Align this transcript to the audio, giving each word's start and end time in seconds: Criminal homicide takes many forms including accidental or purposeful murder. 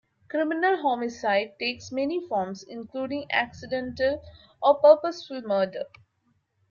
Criminal 0.31 0.77
homicide 0.81 1.59
takes 1.59 1.91
many 1.91 2.25
forms 2.27 2.63
including 2.63 3.27
accidental 3.29 4.23
or 4.59 4.79
purposeful 4.79 5.43
murder. 5.43 5.83